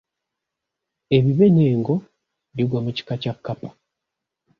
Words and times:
Ebibe 1.15 1.45
n'engo 1.51 1.95
bigwa 2.55 2.79
mu 2.85 2.91
kika 2.97 3.15
kya 3.21 3.33
kkapa. 3.37 3.69